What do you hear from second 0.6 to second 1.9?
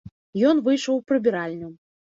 выйшаў у прыбіральню.